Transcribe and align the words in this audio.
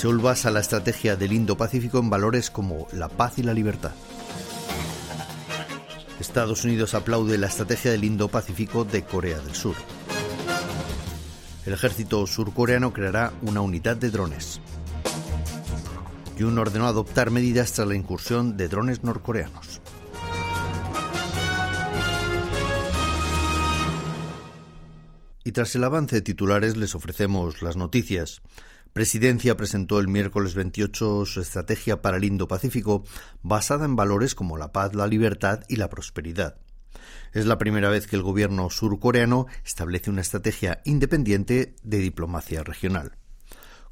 Seúl 0.00 0.18
basa 0.18 0.50
la 0.50 0.60
estrategia 0.60 1.14
del 1.14 1.34
Indo-Pacífico 1.34 1.98
en 1.98 2.08
valores 2.08 2.50
como 2.50 2.86
la 2.94 3.10
paz 3.10 3.38
y 3.38 3.42
la 3.42 3.52
libertad. 3.52 3.90
Estados 6.18 6.64
Unidos 6.64 6.94
aplaude 6.94 7.36
la 7.36 7.48
estrategia 7.48 7.90
del 7.90 8.04
Indo-Pacífico 8.04 8.86
de 8.86 9.04
Corea 9.04 9.38
del 9.40 9.54
Sur. 9.54 9.74
El 11.66 11.74
ejército 11.74 12.26
surcoreano 12.26 12.94
creará 12.94 13.34
una 13.42 13.60
unidad 13.60 13.98
de 13.98 14.10
drones. 14.10 14.62
Yun 16.38 16.58
ordenó 16.58 16.86
adoptar 16.86 17.30
medidas 17.30 17.72
tras 17.72 17.86
la 17.86 17.94
incursión 17.94 18.56
de 18.56 18.68
drones 18.68 19.04
norcoreanos. 19.04 19.82
Y 25.44 25.52
tras 25.52 25.74
el 25.74 25.84
avance 25.84 26.16
de 26.16 26.22
titulares 26.22 26.78
les 26.78 26.94
ofrecemos 26.94 27.60
las 27.60 27.76
noticias. 27.76 28.40
Presidencia 28.92 29.56
presentó 29.56 30.00
el 30.00 30.08
miércoles 30.08 30.54
28 30.54 31.24
su 31.24 31.40
estrategia 31.40 32.02
para 32.02 32.16
el 32.16 32.24
Indo-Pacífico 32.24 33.04
basada 33.40 33.84
en 33.84 33.94
valores 33.94 34.34
como 34.34 34.56
la 34.56 34.72
paz, 34.72 34.94
la 34.96 35.06
libertad 35.06 35.60
y 35.68 35.76
la 35.76 35.88
prosperidad. 35.88 36.56
Es 37.32 37.46
la 37.46 37.56
primera 37.56 37.88
vez 37.88 38.08
que 38.08 38.16
el 38.16 38.22
gobierno 38.22 38.68
surcoreano 38.68 39.46
establece 39.64 40.10
una 40.10 40.22
estrategia 40.22 40.82
independiente 40.84 41.76
de 41.84 41.98
diplomacia 41.98 42.64
regional. 42.64 43.16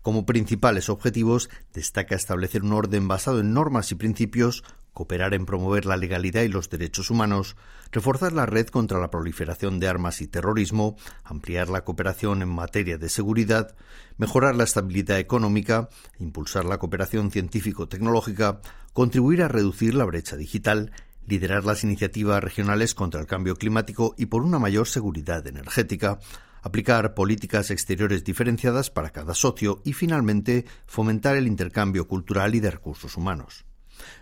Como 0.03 0.27
principales 0.27 0.89
objetivos 0.89 1.49
destaca 1.73 2.17
establecer 2.17 2.65
un 2.65 2.73
orden 2.73 3.07
basado 3.07 3.39
en 3.39 3.53
normas 3.53 3.93
y 3.93 3.95
principios 3.95 4.65
cooperar 4.99 5.33
en 5.33 5.47
promover 5.47 5.87
la 5.87 5.97
legalidad 5.97 6.43
y 6.43 6.49
los 6.49 6.71
derechos 6.71 7.09
humanos, 7.09 7.55
reforzar 7.93 8.33
la 8.33 8.47
red 8.47 8.67
contra 8.67 8.99
la 8.99 9.13
proliferación 9.13 9.79
de 9.79 9.87
armas 9.87 10.21
y 10.21 10.27
terrorismo, 10.27 10.97
ampliar 11.23 11.69
la 11.69 11.85
cooperación 11.85 12.43
en 12.43 12.49
materia 12.49 12.99
de 12.99 13.09
seguridad, 13.09 13.77
mejorar 14.17 14.57
la 14.57 14.65
estabilidad 14.65 15.21
económica, 15.21 15.89
impulsar 16.19 16.65
la 16.65 16.79
cooperación 16.79 17.31
científico-tecnológica, 17.31 18.61
contribuir 18.93 19.45
a 19.45 19.47
reducir 19.47 19.95
la 19.95 20.05
brecha 20.05 20.37
digital, 20.37 20.91
liderar 21.29 21.65
las 21.65 21.85
iniciativas 21.85 22.43
regionales 22.43 22.97
contra 22.97 23.21
el 23.21 23.29
cambio 23.29 23.55
climático 23.55 24.17
y 24.19 24.27
por 24.27 24.43
una 24.43 24.59
mayor 24.59 24.89
seguridad 24.89 25.47
energética, 25.47 26.19
aplicar 26.61 27.15
políticas 27.15 27.71
exteriores 27.71 28.25
diferenciadas 28.25 28.91
para 28.91 29.11
cada 29.11 29.35
socio 29.35 29.81
y, 29.85 29.93
finalmente, 29.93 30.65
fomentar 30.87 31.37
el 31.37 31.47
intercambio 31.47 32.09
cultural 32.09 32.57
y 32.57 32.59
de 32.59 32.73
recursos 32.73 33.17
humanos. 33.17 33.65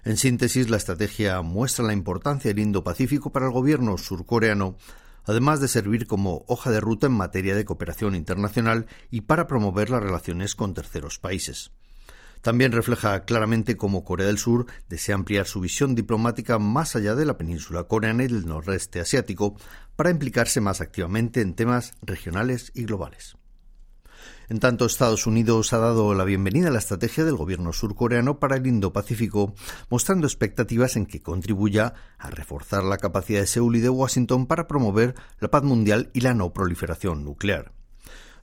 En 0.05 0.17
síntesis, 0.17 0.71
la 0.71 0.77
estrategia 0.77 1.43
muestra 1.43 1.85
la 1.85 1.93
importancia 1.93 2.51
del 2.51 2.61
Indo-Pacífico 2.61 3.33
para 3.33 3.47
el 3.47 3.53
gobierno 3.53 3.99
surcoreano, 3.99 4.77
además 5.25 5.61
de 5.61 5.69
servir 5.69 6.07
como 6.07 6.45
hoja 6.47 6.71
de 6.71 6.81
ruta 6.81 7.07
en 7.07 7.13
materia 7.13 7.57
de 7.57 7.65
cooperación 7.65 8.15
internacional 8.15 8.87
y 9.11 9.23
para 9.23 9.47
promover 9.47 9.91
las 9.91 10.03
relaciones 10.03 10.55
con 10.55 10.75
terceros 10.75 11.19
países. 11.19 11.73
También 12.43 12.71
refleja 12.71 13.25
claramente 13.25 13.77
cómo 13.77 14.05
Corea 14.05 14.29
del 14.29 14.39
Sur 14.39 14.67
desea 14.89 15.17
ampliar 15.17 15.47
su 15.47 15.61
visión 15.61 15.95
diplomática 15.95 16.59
más 16.59 16.95
allá 16.95 17.15
de 17.15 17.25
la 17.25 17.37
península 17.37 17.85
coreana 17.85 18.23
y 18.23 18.29
del 18.29 18.47
noroeste 18.47 19.01
asiático 19.01 19.57
para 19.97 20.11
implicarse 20.11 20.61
más 20.61 20.81
activamente 20.81 21.41
en 21.41 21.55
temas 21.55 21.95
regionales 22.03 22.71
y 22.75 22.85
globales. 22.85 23.37
En 24.49 24.61
tanto, 24.61 24.87
Estados 24.87 25.27
Unidos 25.27 25.73
ha 25.73 25.79
dado 25.79 26.15
la 26.15 26.23
bienvenida 26.23 26.69
a 26.69 26.71
la 26.71 26.79
estrategia 26.79 27.25
del 27.25 27.35
gobierno 27.35 27.73
surcoreano 27.73 28.39
para 28.39 28.57
el 28.57 28.67
Indo-Pacífico, 28.67 29.55
mostrando 29.91 30.29
expectativas 30.29 30.95
en 30.95 31.07
que 31.07 31.21
contribuya 31.21 31.95
a 32.17 32.31
reforzar 32.31 32.85
la 32.85 32.99
capacidad 32.99 33.41
de 33.41 33.49
Seúl 33.49 33.75
y 33.77 33.81
de 33.81 33.89
Washington 33.89 34.47
para 34.47 34.69
promover 34.69 35.17
la 35.41 35.51
paz 35.51 35.65
mundial 35.65 36.11
y 36.13 36.21
la 36.21 36.33
no 36.33 36.53
proliferación 36.53 37.25
nuclear. 37.25 37.73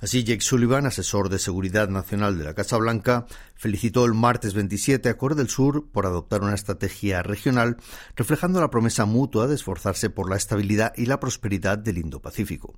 Así, 0.02 0.26
Jake 0.26 0.42
Sullivan, 0.42 0.86
asesor 0.86 1.30
de 1.30 1.40
seguridad 1.40 1.88
nacional 1.88 2.38
de 2.38 2.44
la 2.44 2.54
Casa 2.54 2.76
Blanca, 2.76 3.26
felicitó 3.56 4.04
el 4.04 4.14
martes 4.14 4.54
27 4.54 5.08
a 5.08 5.18
Corea 5.18 5.38
del 5.38 5.48
Sur 5.48 5.90
por 5.90 6.06
adoptar 6.06 6.42
una 6.42 6.56
estrategia 6.56 7.24
regional, 7.24 7.78
reflejando 8.18 8.60
la 8.60 8.70
promesa 8.70 9.06
mutua 9.06 9.48
de 9.48 9.56
esforzarse 9.56 10.10
por 10.10 10.30
la 10.30 10.36
estabilidad 10.36 10.92
y 10.98 11.06
la 11.06 11.22
prosperidad 11.22 11.78
del 11.78 12.00
Indo-Pacífico. 12.00 12.78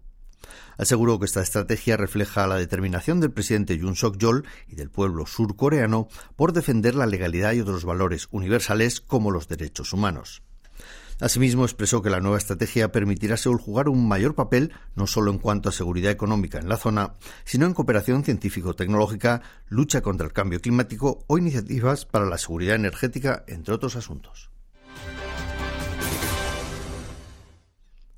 Aseguró 0.78 1.19
que 1.19 1.25
esta 1.25 1.41
estrategia 1.41 1.97
refleja 1.97 2.47
la 2.47 2.57
determinación 2.57 3.19
del 3.19 3.31
presidente 3.31 3.78
Yoon 3.78 3.95
Suk-yeol 3.95 4.45
y 4.67 4.75
del 4.75 4.89
pueblo 4.89 5.25
surcoreano 5.25 6.07
por 6.35 6.53
defender 6.53 6.95
la 6.95 7.06
legalidad 7.06 7.53
y 7.53 7.61
otros 7.61 7.85
valores 7.85 8.28
universales 8.31 9.01
como 9.01 9.31
los 9.31 9.47
derechos 9.47 9.94
humanos. 9.94 10.44
Asimismo, 11.22 11.63
expresó 11.63 12.01
que 12.01 12.09
la 12.09 12.19
nueva 12.19 12.38
estrategia 12.38 12.91
permitirá 12.91 13.38
Seúl 13.38 13.57
jugar 13.57 13.88
un 13.88 14.06
mayor 14.06 14.35
papel 14.35 14.73
no 14.95 15.07
solo 15.07 15.31
en 15.31 15.39
cuanto 15.39 15.69
a 15.69 15.72
seguridad 15.72 16.11
económica 16.11 16.59
en 16.59 16.67
la 16.67 16.75
zona, 16.75 17.16
sino 17.45 17.66
en 17.66 17.73
cooperación 17.73 18.25
científico-tecnológica, 18.25 19.41
lucha 19.69 20.01
contra 20.01 20.27
el 20.27 20.33
cambio 20.33 20.59
climático 20.59 21.23
o 21.27 21.38
iniciativas 21.38 22.06
para 22.06 22.25
la 22.25 22.38
seguridad 22.38 22.75
energética, 22.75 23.45
entre 23.47 23.73
otros 23.73 23.95
asuntos. 23.95 24.55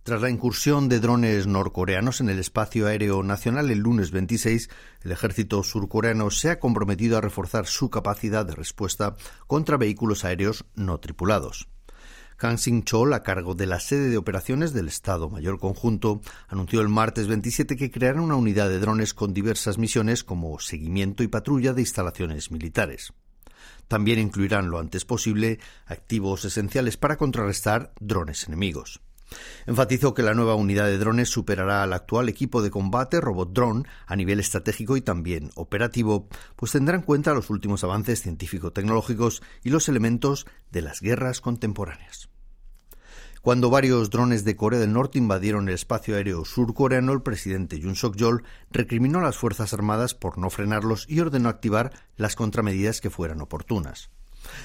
Tras 0.07 0.21
la 0.21 0.29
incursión 0.29 0.87
de 0.87 1.01
drones 1.01 1.47
norcoreanos 1.47 2.21
en 2.21 2.29
el 2.29 2.39
espacio 2.39 2.87
aéreo 2.87 3.23
nacional 3.23 3.69
el 3.71 3.79
lunes 3.79 4.11
26, 4.11 4.69
el 5.03 5.11
ejército 5.11 5.61
surcoreano 5.63 6.31
se 6.31 6.49
ha 6.49 6.61
comprometido 6.61 7.17
a 7.17 7.21
reforzar 7.21 7.67
su 7.67 7.89
capacidad 7.89 8.45
de 8.45 8.55
respuesta 8.55 9.17
contra 9.47 9.75
vehículos 9.75 10.23
aéreos 10.23 10.63
no 10.75 11.01
tripulados. 11.01 11.67
Kang 12.37 12.57
Sing-chol, 12.57 13.13
a 13.13 13.21
cargo 13.21 13.53
de 13.53 13.65
la 13.65 13.81
sede 13.81 14.07
de 14.09 14.15
operaciones 14.15 14.71
del 14.71 14.87
Estado 14.87 15.29
Mayor 15.29 15.59
Conjunto, 15.59 16.21
anunció 16.47 16.79
el 16.79 16.87
martes 16.87 17.27
27 17.27 17.75
que 17.75 17.91
creará 17.91 18.21
una 18.21 18.37
unidad 18.37 18.69
de 18.69 18.79
drones 18.79 19.13
con 19.13 19.33
diversas 19.33 19.77
misiones 19.77 20.23
como 20.23 20.57
seguimiento 20.61 21.21
y 21.21 21.27
patrulla 21.27 21.73
de 21.73 21.81
instalaciones 21.81 22.49
militares. 22.49 23.11
También 23.89 24.19
incluirán 24.19 24.69
lo 24.69 24.79
antes 24.79 25.03
posible 25.03 25.59
activos 25.85 26.45
esenciales 26.45 26.95
para 26.95 27.17
contrarrestar 27.17 27.91
drones 27.99 28.47
enemigos. 28.47 29.01
Enfatizó 29.65 30.13
que 30.13 30.23
la 30.23 30.33
nueva 30.33 30.55
unidad 30.55 30.85
de 30.85 30.97
drones 30.97 31.29
superará 31.29 31.83
al 31.83 31.93
actual 31.93 32.29
equipo 32.29 32.61
de 32.61 32.71
combate 32.71 33.19
Robot 33.19 33.51
Drone 33.53 33.83
a 34.05 34.15
nivel 34.15 34.39
estratégico 34.39 34.97
y 34.97 35.01
también 35.01 35.51
operativo, 35.55 36.27
pues 36.55 36.71
tendrá 36.71 36.95
en 36.95 37.03
cuenta 37.03 37.33
los 37.33 37.49
últimos 37.49 37.83
avances 37.83 38.21
científico-tecnológicos 38.21 39.41
y 39.63 39.69
los 39.69 39.89
elementos 39.89 40.47
de 40.71 40.81
las 40.81 41.01
guerras 41.01 41.41
contemporáneas. 41.41 42.29
Cuando 43.41 43.69
varios 43.69 44.09
drones 44.09 44.43
de 44.43 44.57
Corea 44.57 44.79
del 44.79 44.91
Norte 44.91 45.17
invadieron 45.17 45.69
el 45.69 45.75
espacio 45.75 46.15
aéreo 46.15 46.43
surcoreano, 46.43 47.13
el 47.13 47.21
presidente 47.21 47.79
Yoon 47.79 47.95
Suk-yeol 47.95 48.43
recriminó 48.71 49.19
a 49.19 49.21
las 49.21 49.37
Fuerzas 49.37 49.73
Armadas 49.73 50.13
por 50.15 50.37
no 50.37 50.49
frenarlos 50.49 51.05
y 51.07 51.21
ordenó 51.21 51.47
activar 51.47 51.93
las 52.17 52.35
contramedidas 52.35 52.99
que 52.99 53.09
fueran 53.09 53.39
oportunas. 53.39 54.09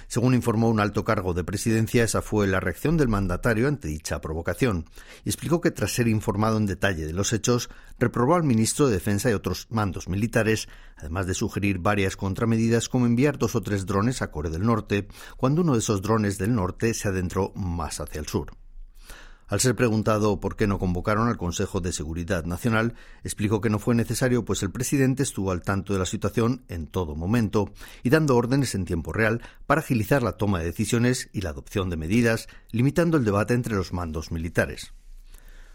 Según 0.09 0.35
informó 0.35 0.69
un 0.69 0.81
alto 0.81 1.05
cargo 1.05 1.35
de 1.35 1.45
presidencia, 1.45 2.05
esa 2.05 2.23
fue 2.23 2.47
la 2.47 2.61
reacción 2.61 2.97
del 2.97 3.09
mandatario 3.09 3.69
ante 3.69 3.89
dicha 3.89 4.21
provocación, 4.21 4.87
explicó 5.25 5.61
que 5.61 5.71
tras 5.71 5.93
ser 5.93 6.09
informado 6.09 6.57
en 6.57 6.67
detalle 6.67 7.07
de 7.07 7.13
los 7.13 7.33
hechos, 7.33 7.71
reprobó 7.99 8.35
al 8.35 8.45
ministro 8.45 8.87
de 8.87 8.95
Defensa 8.95 9.31
y 9.31 9.35
otros 9.35 9.67
mandos 9.71 10.09
militares, 10.09 10.69
además 10.97 11.27
de 11.27 11.35
sugerir 11.35 11.79
varias 11.79 12.17
contramedidas 12.17 12.89
como 12.89 13.07
enviar 13.07 13.39
dos 13.39 13.55
o 13.55 13.63
tres 13.63 13.87
drones 13.87 14.23
a 14.23 14.31
Corea 14.31 14.53
del 14.53 14.67
Norte, 14.67 15.09
cuando 15.37 15.63
uno 15.63 15.75
de 15.75 15.81
esos 15.81 16.03
drones 16.03 16.39
del 16.39 16.55
norte 16.55 16.95
se 16.95 17.09
adentró 17.09 17.53
más 17.55 18.01
hacia 18.01 18.21
el 18.21 18.27
sur. 18.27 18.62
Al 19.53 19.61
ser 19.61 19.77
preguntado 19.77 20.41
por 20.41 20.57
qué 20.57 20.67
no 20.67 20.79
convocaron 20.79 21.29
al 21.29 21.37
Consejo 21.37 21.83
de 21.83 21.93
Seguridad 21.93 22.47
Nacional, 22.47 22.95
explicó 23.23 23.61
que 23.61 23.69
no 23.69 23.79
fue 23.79 23.95
necesario, 23.95 24.47
pues 24.47 24.63
el 24.63 24.71
presidente 24.71 25.23
estuvo 25.23 25.51
al 25.51 25.61
tanto 25.61 25.93
de 25.93 25.99
la 25.99 26.07
situación 26.07 26.65
en 26.69 26.87
todo 26.87 27.17
momento 27.17 27.71
y 28.03 28.09
dando 28.09 28.35
órdenes 28.35 28.75
en 28.75 28.87
tiempo 28.87 29.13
real 29.13 29.43
para 29.67 29.83
agilizar 29.83 30.23
la 30.23 30.39
toma 30.39 30.61
de 30.61 30.65
decisiones 30.65 31.29
y 31.35 31.43
la 31.43 31.51
adopción 31.51 31.91
de 31.91 31.99
medidas, 31.99 32.49
limitando 32.71 33.19
el 33.19 33.27
debate 33.27 33.53
entre 33.53 33.75
los 33.75 33.93
mandos 33.93 34.33
militares. 34.33 34.95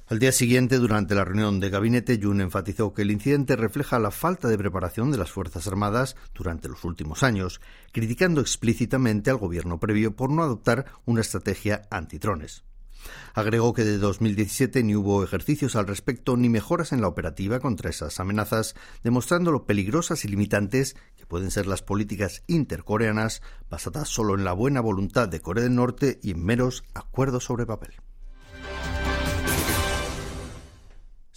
Al 0.07 0.17
día 0.17 0.31
siguiente, 0.31 0.79
durante 0.79 1.13
la 1.13 1.23
reunión 1.23 1.59
de 1.59 1.69
gabinete, 1.69 2.19
Jun 2.19 2.41
enfatizó 2.41 2.95
que 2.95 3.03
el 3.03 3.11
incidente 3.11 3.55
refleja 3.55 3.99
la 3.99 4.09
falta 4.09 4.47
de 4.47 4.57
preparación 4.57 5.11
de 5.11 5.19
las 5.19 5.29
Fuerzas 5.29 5.67
Armadas 5.67 6.15
durante 6.33 6.67
los 6.67 6.83
últimos 6.83 7.21
años, 7.21 7.61
criticando 7.91 8.41
explícitamente 8.41 9.29
al 9.29 9.37
gobierno 9.37 9.79
previo 9.79 10.15
por 10.15 10.31
no 10.31 10.41
adoptar 10.41 10.85
una 11.05 11.21
estrategia 11.21 11.83
antitrones. 11.91 12.63
Agregó 13.33 13.73
que 13.73 13.83
de 13.83 13.97
2017 13.97 14.83
ni 14.83 14.95
hubo 14.95 15.23
ejercicios 15.23 15.75
al 15.75 15.87
respecto 15.87 16.37
ni 16.37 16.49
mejoras 16.49 16.91
en 16.91 17.01
la 17.01 17.07
operativa 17.07 17.59
contra 17.59 17.89
esas 17.89 18.19
amenazas, 18.19 18.75
demostrando 19.03 19.51
lo 19.51 19.65
peligrosas 19.65 20.25
y 20.25 20.27
limitantes 20.27 20.95
que 21.15 21.25
pueden 21.25 21.51
ser 21.51 21.67
las 21.67 21.81
políticas 21.81 22.43
intercoreanas 22.47 23.41
basadas 23.69 24.09
solo 24.09 24.35
en 24.35 24.43
la 24.43 24.53
buena 24.53 24.81
voluntad 24.81 25.27
de 25.27 25.41
Corea 25.41 25.63
del 25.63 25.75
Norte 25.75 26.19
y 26.23 26.31
en 26.31 26.43
meros 26.43 26.83
acuerdos 26.93 27.43
sobre 27.43 27.65
papel. 27.65 27.93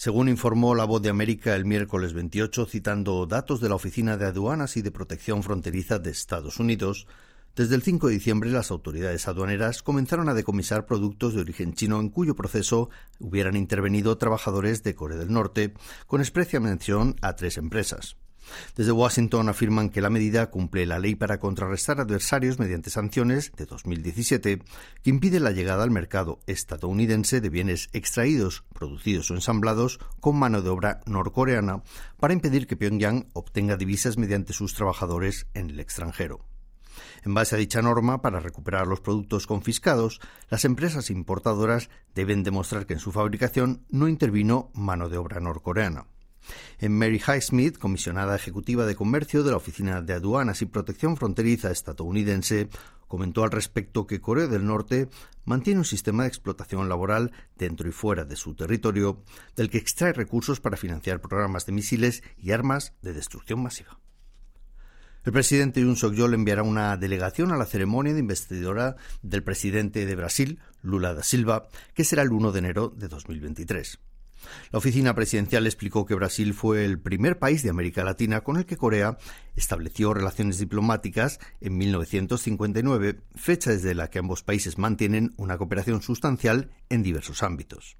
Según 0.00 0.30
informó 0.30 0.74
La 0.74 0.86
Voz 0.86 1.02
de 1.02 1.10
América 1.10 1.54
el 1.54 1.66
miércoles 1.66 2.14
28, 2.14 2.64
citando 2.64 3.26
datos 3.26 3.60
de 3.60 3.68
la 3.68 3.74
Oficina 3.74 4.16
de 4.16 4.24
Aduanas 4.24 4.78
y 4.78 4.80
de 4.80 4.90
Protección 4.90 5.42
Fronteriza 5.42 5.98
de 5.98 6.10
Estados 6.10 6.58
Unidos, 6.58 7.06
desde 7.56 7.74
el 7.74 7.82
5 7.82 8.06
de 8.08 8.14
diciembre 8.14 8.50
las 8.50 8.70
autoridades 8.70 9.26
aduaneras 9.26 9.82
comenzaron 9.82 10.28
a 10.28 10.34
decomisar 10.34 10.86
productos 10.86 11.34
de 11.34 11.40
origen 11.40 11.74
chino 11.74 12.00
en 12.00 12.08
cuyo 12.08 12.36
proceso 12.36 12.90
hubieran 13.18 13.56
intervenido 13.56 14.16
trabajadores 14.18 14.82
de 14.82 14.94
Corea 14.94 15.18
del 15.18 15.32
Norte, 15.32 15.74
con 16.06 16.20
especial 16.20 16.62
mención 16.62 17.16
a 17.22 17.34
tres 17.34 17.58
empresas. 17.58 18.16
Desde 18.76 18.92
Washington 18.92 19.48
afirman 19.48 19.90
que 19.90 20.00
la 20.00 20.10
medida 20.10 20.50
cumple 20.50 20.86
la 20.86 20.98
ley 20.98 21.14
para 21.14 21.38
contrarrestar 21.38 22.00
adversarios 22.00 22.58
mediante 22.58 22.90
sanciones 22.90 23.52
de 23.56 23.66
2017 23.66 24.62
que 25.02 25.10
impide 25.10 25.40
la 25.40 25.52
llegada 25.52 25.82
al 25.82 25.90
mercado 25.90 26.40
estadounidense 26.46 27.40
de 27.40 27.48
bienes 27.48 27.88
extraídos, 27.92 28.64
producidos 28.72 29.30
o 29.30 29.34
ensamblados 29.34 29.98
con 30.20 30.36
mano 30.36 30.62
de 30.62 30.70
obra 30.70 31.00
norcoreana 31.06 31.82
para 32.18 32.32
impedir 32.32 32.66
que 32.66 32.76
Pyongyang 32.76 33.28
obtenga 33.32 33.76
divisas 33.76 34.18
mediante 34.18 34.52
sus 34.52 34.74
trabajadores 34.74 35.46
en 35.54 35.70
el 35.70 35.80
extranjero. 35.80 36.49
En 37.24 37.34
base 37.34 37.54
a 37.54 37.58
dicha 37.58 37.82
norma, 37.82 38.22
para 38.22 38.40
recuperar 38.40 38.86
los 38.86 39.00
productos 39.00 39.46
confiscados, 39.46 40.20
las 40.48 40.64
empresas 40.64 41.10
importadoras 41.10 41.90
deben 42.14 42.42
demostrar 42.42 42.86
que 42.86 42.94
en 42.94 43.00
su 43.00 43.12
fabricación 43.12 43.84
no 43.90 44.08
intervino 44.08 44.70
mano 44.74 45.08
de 45.08 45.18
obra 45.18 45.40
norcoreana. 45.40 46.06
En 46.78 46.96
Mary 46.96 47.20
Highsmith, 47.20 47.78
comisionada 47.78 48.34
ejecutiva 48.34 48.86
de 48.86 48.96
comercio 48.96 49.42
de 49.42 49.50
la 49.50 49.58
Oficina 49.58 50.02
de 50.02 50.14
Aduanas 50.14 50.62
y 50.62 50.66
Protección 50.66 51.16
Fronteriza 51.16 51.70
estadounidense, 51.70 52.68
comentó 53.06 53.42
al 53.42 53.50
respecto 53.50 54.06
que 54.06 54.20
Corea 54.20 54.46
del 54.46 54.64
Norte 54.64 55.08
mantiene 55.44 55.80
un 55.80 55.84
sistema 55.84 56.22
de 56.22 56.28
explotación 56.28 56.88
laboral 56.88 57.32
dentro 57.56 57.88
y 57.88 57.92
fuera 57.92 58.24
de 58.24 58.36
su 58.36 58.54
territorio, 58.54 59.22
del 59.56 59.68
que 59.68 59.78
extrae 59.78 60.12
recursos 60.12 60.60
para 60.60 60.76
financiar 60.76 61.20
programas 61.20 61.66
de 61.66 61.72
misiles 61.72 62.22
y 62.38 62.52
armas 62.52 62.94
de 63.02 63.12
destrucción 63.12 63.62
masiva. 63.62 63.98
El 65.22 65.32
presidente 65.32 65.82
Yun 65.82 65.96
Suk-yeol 65.96 66.32
enviará 66.32 66.62
una 66.62 66.96
delegación 66.96 67.52
a 67.52 67.58
la 67.58 67.66
ceremonia 67.66 68.14
de 68.14 68.20
investidura 68.20 68.96
del 69.20 69.42
presidente 69.42 70.06
de 70.06 70.16
Brasil, 70.16 70.60
Lula 70.82 71.12
da 71.12 71.22
Silva, 71.22 71.68
que 71.92 72.04
será 72.04 72.22
el 72.22 72.32
1 72.32 72.52
de 72.52 72.58
enero 72.58 72.88
de 72.88 73.08
2023. 73.08 73.98
La 74.72 74.78
oficina 74.78 75.14
presidencial 75.14 75.66
explicó 75.66 76.06
que 76.06 76.14
Brasil 76.14 76.54
fue 76.54 76.86
el 76.86 76.98
primer 76.98 77.38
país 77.38 77.62
de 77.62 77.68
América 77.68 78.02
Latina 78.02 78.40
con 78.40 78.56
el 78.56 78.64
que 78.64 78.78
Corea 78.78 79.18
estableció 79.56 80.14
relaciones 80.14 80.58
diplomáticas 80.58 81.38
en 81.60 81.76
1959, 81.76 83.20
fecha 83.34 83.72
desde 83.72 83.94
la 83.94 84.08
que 84.08 84.20
ambos 84.20 84.42
países 84.42 84.78
mantienen 84.78 85.34
una 85.36 85.58
cooperación 85.58 86.00
sustancial 86.00 86.70
en 86.88 87.02
diversos 87.02 87.42
ámbitos. 87.42 87.98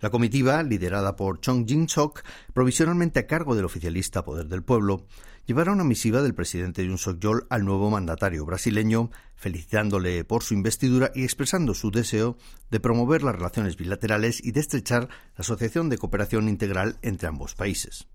La 0.00 0.10
comitiva, 0.10 0.62
liderada 0.62 1.16
por 1.16 1.40
Chong 1.40 1.66
Jin-sok, 1.66 2.22
provisionalmente 2.52 3.20
a 3.20 3.26
cargo 3.26 3.54
del 3.54 3.64
oficialista 3.64 4.24
Poder 4.24 4.46
del 4.46 4.62
Pueblo, 4.62 5.06
llevará 5.46 5.72
una 5.72 5.84
misiva 5.84 6.22
del 6.22 6.34
presidente 6.34 6.84
Yun 6.84 6.98
Suk-yeol 6.98 7.46
al 7.48 7.64
nuevo 7.64 7.88
mandatario 7.90 8.44
brasileño, 8.44 9.10
felicitándole 9.36 10.24
por 10.24 10.42
su 10.42 10.54
investidura 10.54 11.12
y 11.14 11.24
expresando 11.24 11.72
su 11.72 11.90
deseo 11.90 12.36
de 12.70 12.80
promover 12.80 13.22
las 13.22 13.36
relaciones 13.36 13.76
bilaterales 13.76 14.44
y 14.44 14.52
de 14.52 14.60
estrechar 14.60 15.08
la 15.08 15.38
asociación 15.38 15.88
de 15.88 15.98
cooperación 15.98 16.48
integral 16.48 16.98
entre 17.02 17.28
ambos 17.28 17.54
países. 17.54 18.08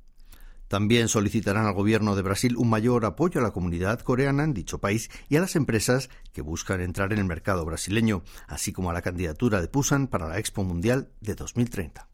También 0.71 1.09
solicitarán 1.09 1.65
al 1.65 1.73
gobierno 1.73 2.15
de 2.15 2.21
Brasil 2.21 2.55
un 2.55 2.69
mayor 2.69 3.03
apoyo 3.03 3.41
a 3.41 3.43
la 3.43 3.51
comunidad 3.51 3.99
coreana 3.99 4.45
en 4.45 4.53
dicho 4.53 4.79
país 4.79 5.09
y 5.27 5.35
a 5.35 5.41
las 5.41 5.57
empresas 5.57 6.09
que 6.31 6.41
buscan 6.41 6.79
entrar 6.79 7.11
en 7.11 7.19
el 7.19 7.25
mercado 7.25 7.65
brasileño, 7.65 8.23
así 8.47 8.71
como 8.71 8.89
a 8.89 8.93
la 8.93 9.01
candidatura 9.01 9.59
de 9.59 9.67
Pusan 9.67 10.07
para 10.07 10.29
la 10.29 10.39
Expo 10.39 10.63
Mundial 10.63 11.09
de 11.19 11.35
2030. 11.35 12.07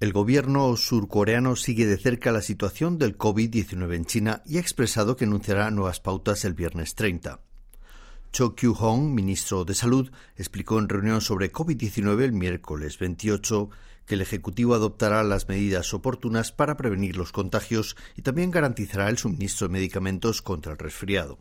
El 0.00 0.12
gobierno 0.12 0.76
surcoreano 0.76 1.54
sigue 1.54 1.86
de 1.86 1.96
cerca 1.96 2.32
la 2.32 2.42
situación 2.42 2.98
del 2.98 3.16
COVID-19 3.16 3.94
en 3.94 4.06
China 4.06 4.42
y 4.44 4.56
ha 4.56 4.60
expresado 4.60 5.14
que 5.14 5.24
anunciará 5.24 5.70
nuevas 5.70 6.00
pautas 6.00 6.44
el 6.44 6.54
viernes 6.54 6.96
30. 6.96 7.42
Cho 8.32 8.56
Kyu-hong, 8.56 9.12
ministro 9.12 9.64
de 9.64 9.74
Salud, 9.74 10.10
explicó 10.36 10.80
en 10.80 10.88
reunión 10.88 11.20
sobre 11.20 11.52
COVID-19 11.52 12.22
el 12.22 12.32
miércoles 12.32 12.98
28 12.98 13.70
que 14.10 14.16
el 14.16 14.22
Ejecutivo 14.22 14.74
adoptará 14.74 15.22
las 15.22 15.48
medidas 15.48 15.94
oportunas 15.94 16.50
para 16.50 16.76
prevenir 16.76 17.16
los 17.16 17.30
contagios 17.30 17.94
y 18.16 18.22
también 18.22 18.50
garantizará 18.50 19.08
el 19.08 19.18
suministro 19.18 19.68
de 19.68 19.74
medicamentos 19.74 20.42
contra 20.42 20.72
el 20.72 20.78
resfriado. 20.78 21.38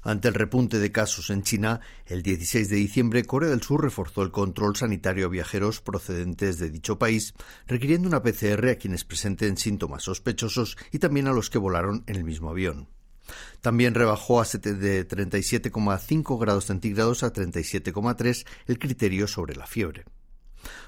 Ante 0.00 0.28
el 0.28 0.34
repunte 0.34 0.78
de 0.78 0.90
casos 0.90 1.28
en 1.28 1.42
China, 1.42 1.82
el 2.06 2.22
16 2.22 2.70
de 2.70 2.76
diciembre 2.76 3.26
Corea 3.26 3.50
del 3.50 3.60
Sur 3.60 3.82
reforzó 3.82 4.22
el 4.22 4.30
control 4.30 4.76
sanitario 4.76 5.26
a 5.26 5.28
viajeros 5.28 5.82
procedentes 5.82 6.58
de 6.58 6.70
dicho 6.70 6.98
país, 6.98 7.34
requiriendo 7.66 8.08
una 8.08 8.22
PCR 8.22 8.66
a 8.70 8.76
quienes 8.76 9.04
presenten 9.04 9.58
síntomas 9.58 10.04
sospechosos 10.04 10.78
y 10.90 11.00
también 11.00 11.26
a 11.26 11.34
los 11.34 11.50
que 11.50 11.58
volaron 11.58 12.02
en 12.06 12.16
el 12.16 12.24
mismo 12.24 12.48
avión. 12.48 12.88
También 13.60 13.92
rebajó 13.92 14.40
a 14.40 14.44
de 14.44 15.06
37,5 15.06 16.40
grados 16.40 16.64
centígrados 16.64 17.22
a 17.22 17.30
37,3 17.30 18.46
el 18.68 18.78
criterio 18.78 19.28
sobre 19.28 19.54
la 19.54 19.66
fiebre. 19.66 20.06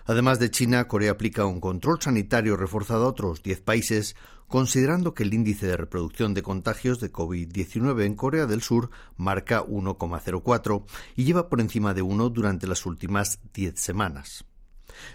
Además 0.05 0.39
de 0.39 0.51
China, 0.51 0.89
Corea 0.89 1.13
aplica 1.13 1.47
un 1.47 1.61
control 1.61 2.01
sanitario 2.01 2.57
reforzado 2.57 3.05
a 3.05 3.09
otros 3.09 3.43
10 3.43 3.61
países, 3.61 4.17
considerando 4.49 5.15
que 5.15 5.25
el 5.25 5.35
índice 5.35 5.67
de 5.67 5.77
reproducción 5.77 6.35
de 6.35 6.43
contagios 6.43 7.01
de 7.01 7.13
COVID-19 7.13 8.05
en 8.05 8.15
Corea 8.15 8.47
del 8.47 8.63
Sur 8.63 8.91
marca 9.17 9.65
1,04 9.65 10.85
y 11.17 11.25
lleva 11.25 11.49
por 11.49 11.61
encima 11.61 11.95
de 11.95 12.03
1 12.03 12.31
durante 12.31 12.67
las 12.67 12.87
últimas 12.87 13.41
10 13.55 13.79
semanas. 13.79 14.45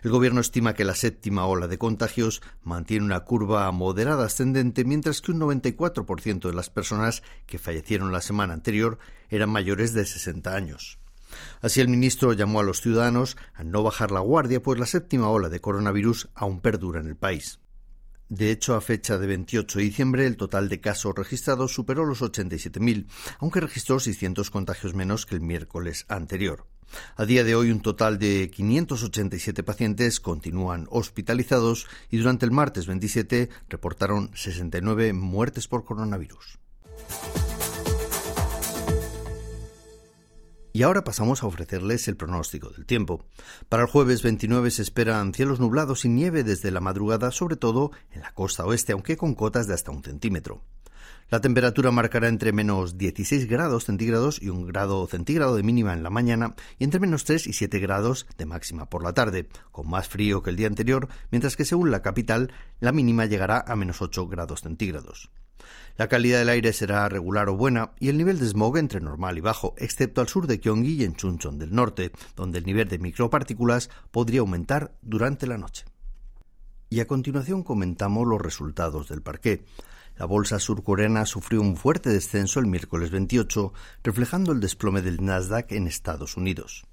El 0.04 0.12
gobierno 0.12 0.42
estima 0.42 0.74
que 0.74 0.86
la 0.86 0.96
séptima 0.96 1.46
ola 1.46 1.68
de 1.68 1.78
contagios 1.78 2.42
mantiene 2.64 3.06
una 3.06 3.22
curva 3.22 3.72
moderada 3.72 4.26
ascendente, 4.26 4.86
mientras 4.86 5.22
que 5.22 5.32
un 5.32 5.40
94% 5.40 6.48
de 6.48 6.54
las 6.54 6.70
personas 6.70 7.24
que 7.46 7.60
fallecieron 7.60 8.12
la 8.12 8.22
semana 8.22 8.54
anterior 8.54 9.00
eran 9.30 9.50
mayores 9.50 9.94
de 9.94 10.06
60 10.06 10.56
años. 10.56 11.01
Así 11.62 11.82
el 11.82 11.88
ministro 11.88 12.34
llamó 12.34 12.60
a 12.60 12.64
los 12.64 12.82
ciudadanos 12.82 13.38
a 13.54 13.64
no 13.64 13.84
bajar 13.84 14.12
la 14.12 14.20
guardia, 14.20 14.62
pues 14.62 14.80
la 14.80 14.86
séptima 14.86 15.30
ola 15.30 15.50
de 15.50 15.62
coronavirus 15.62 16.30
aún 16.36 16.62
perdura 16.62 17.00
en 17.00 17.08
el 17.08 17.16
país. 17.16 17.60
De 18.32 18.50
hecho, 18.50 18.76
a 18.76 18.82
fecha 18.82 19.18
de 19.18 19.28
28 19.28 19.78
de 19.78 19.84
diciembre, 19.84 20.26
el 20.26 20.38
total 20.38 20.70
de 20.70 20.80
casos 20.80 21.14
registrados 21.14 21.74
superó 21.74 22.06
los 22.06 22.22
87.000, 22.22 23.08
aunque 23.40 23.60
registró 23.60 24.00
600 24.00 24.50
contagios 24.50 24.94
menos 24.94 25.26
que 25.26 25.36
el 25.36 25.42
miércoles 25.42 26.06
anterior. 26.08 26.66
A 27.18 27.26
día 27.26 27.44
de 27.44 27.56
hoy, 27.56 27.72
un 27.72 27.82
total 27.82 28.20
de 28.20 28.50
587 28.50 29.64
pacientes 29.64 30.22
continúan 30.22 30.88
hospitalizados 30.90 31.88
y 32.10 32.18
durante 32.18 32.46
el 32.46 32.52
martes 32.52 32.88
27 32.88 33.50
reportaron 33.68 34.32
69 34.34 35.12
muertes 35.12 35.68
por 35.68 35.84
coronavirus. 35.84 36.58
Y 40.74 40.84
ahora 40.84 41.04
pasamos 41.04 41.44
a 41.44 41.48
ofrecerles 41.48 42.08
el 42.08 42.16
pronóstico 42.16 42.70
del 42.70 42.86
tiempo. 42.86 43.26
Para 43.68 43.84
el 43.84 43.90
jueves 43.90 44.24
29 44.24 44.72
se 44.72 44.82
esperan 44.82 45.34
cielos 45.34 45.60
nublados 45.60 46.06
y 46.06 46.10
nieve 46.10 46.44
desde 46.44 46.72
la 46.72 46.80
madrugada, 46.80 47.32
sobre 47.32 47.58
todo 47.58 47.92
en 48.12 48.22
la 48.22 48.34
costa 48.34 48.66
oeste, 48.66 48.94
aunque 48.94 49.18
con 49.18 49.36
cotas 49.36 49.68
de 49.68 49.74
hasta 49.74 49.92
un 49.92 50.04
centímetro. 50.04 50.62
La 51.30 51.40
temperatura 51.40 51.92
marcará 51.92 52.28
entre 52.28 52.52
menos 52.52 52.98
16 52.98 53.48
grados 53.48 53.86
centígrados 53.86 54.42
y 54.42 54.50
un 54.50 54.68
grado 54.68 55.08
centígrado 55.08 55.56
de 55.56 55.64
mínima 55.64 55.94
en 55.94 56.04
la 56.04 56.10
mañana 56.10 56.56
y 56.78 56.84
entre 56.84 57.00
menos 57.00 57.24
3 57.24 57.48
y 57.48 57.54
7 57.54 57.80
grados 57.80 58.28
de 58.38 58.46
máxima 58.46 58.90
por 58.90 59.02
la 59.02 59.14
tarde, 59.14 59.48
con 59.72 59.90
más 59.90 60.10
frío 60.10 60.44
que 60.44 60.50
el 60.50 60.58
día 60.58 60.68
anterior, 60.68 61.08
mientras 61.32 61.56
que 61.56 61.64
según 61.64 61.90
la 61.90 62.02
capital 62.02 62.52
la 62.82 62.92
mínima 62.92 63.28
llegará 63.28 63.64
a 63.66 63.78
menos 63.78 64.02
8 64.02 64.28
grados 64.28 64.62
centígrados. 64.62 65.32
La 65.98 66.08
calidad 66.08 66.40
del 66.40 66.50
aire 66.50 66.74
será 66.74 67.08
regular 67.10 67.50
o 67.50 67.56
buena 67.56 67.92
y 68.00 68.10
el 68.10 68.18
nivel 68.18 68.40
de 68.40 68.48
smog 68.48 68.78
entre 68.78 69.02
normal 69.02 69.38
y 69.38 69.42
bajo, 69.42 69.76
excepto 69.78 70.22
al 70.22 70.28
sur 70.28 70.48
de 70.48 70.58
Gyeonggi 70.58 70.94
y 70.94 71.04
en 71.04 71.16
Chuncheon 71.16 71.60
del 71.60 71.76
norte, 71.76 72.12
donde 72.36 72.60
el 72.60 72.66
nivel 72.66 72.88
de 72.88 72.98
micropartículas 72.98 73.90
podría 74.10 74.40
aumentar 74.40 74.96
durante 75.02 75.46
la 75.48 75.58
noche. 75.58 75.86
Y 76.90 77.00
a 77.02 77.08
continuación 77.08 77.64
comentamos 77.64 78.28
los 78.28 78.42
resultados 78.42 79.10
del 79.10 79.22
parqué. 79.22 79.64
La 80.18 80.26
bolsa 80.26 80.60
surcoreana 80.60 81.26
sufrió 81.26 81.62
un 81.62 81.78
fuerte 81.78 82.10
descenso 82.10 82.60
el 82.60 82.68
miércoles 82.68 83.12
28, 83.12 83.74
reflejando 84.04 84.52
el 84.52 84.60
desplome 84.60 85.02
del 85.02 85.24
Nasdaq 85.24 85.72
en 85.72 85.88
Estados 85.88 86.36
Unidos. 86.36 86.86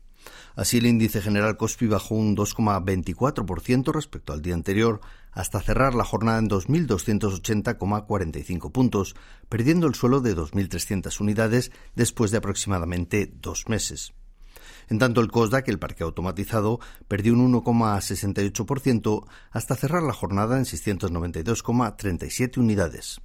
Así, 0.56 0.78
el 0.78 0.86
índice 0.86 1.20
general 1.20 1.56
Cospi 1.56 1.86
bajó 1.86 2.14
un 2.14 2.36
2,24% 2.36 3.92
respecto 3.92 4.32
al 4.32 4.42
día 4.42 4.54
anterior, 4.54 5.00
hasta 5.32 5.60
cerrar 5.60 5.94
la 5.94 6.04
jornada 6.04 6.38
en 6.38 6.48
2.280,45 6.48 8.72
puntos, 8.72 9.14
perdiendo 9.48 9.86
el 9.86 9.94
suelo 9.94 10.20
de 10.20 10.36
2.300 10.36 11.20
unidades 11.20 11.70
después 11.94 12.30
de 12.30 12.38
aproximadamente 12.38 13.30
dos 13.40 13.68
meses. 13.68 14.14
En 14.88 14.98
tanto, 14.98 15.20
el 15.20 15.30
COSDAC, 15.30 15.68
el 15.68 15.78
parque 15.78 16.02
automatizado, 16.02 16.80
perdió 17.06 17.34
un 17.34 17.52
1,68% 17.52 19.26
hasta 19.50 19.76
cerrar 19.76 20.02
la 20.02 20.14
jornada 20.14 20.56
en 20.56 20.64
692,37 20.64 22.58
unidades. 22.58 23.20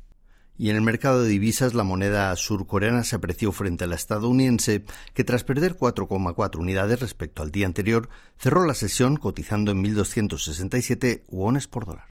Y 0.58 0.70
en 0.70 0.76
el 0.76 0.82
mercado 0.82 1.24
de 1.24 1.30
divisas 1.30 1.74
la 1.74 1.84
moneda 1.84 2.36
surcoreana 2.36 3.04
se 3.04 3.16
apreció 3.16 3.52
frente 3.52 3.86
a 3.86 3.88
la 3.88 3.96
estadounidense, 3.96 4.86
que 5.14 5.24
tras 5.24 5.44
perder 5.44 5.76
4,4 5.76 6.60
unidades 6.60 7.00
respecto 7.00 7.42
al 7.42 7.52
día 7.52 7.66
anterior, 7.66 8.10
cerró 8.38 8.66
la 8.66 8.76
sesión 8.76 9.18
cotizando 9.18 9.72
en 9.72 9.84
1.267 9.84 11.24
wones 11.28 11.68
por 11.68 11.86
dólar. 11.86 12.10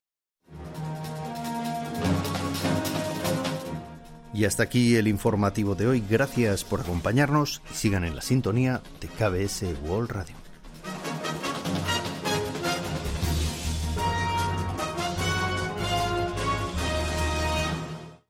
Y 4.35 4.45
hasta 4.47 4.63
aquí 4.63 4.97
el 4.97 5.09
informativo 5.09 5.75
de 5.75 5.87
hoy. 5.87 6.03
Gracias 6.09 6.65
por 6.65 6.81
acompañarnos. 6.81 7.61
Sigan 7.73 8.05
en 8.05 8.17
la 8.17 8.23
sintonía 8.23 8.83
de 9.01 9.09
KBS 9.09 9.65
World 9.87 10.11
Radio. 10.11 10.42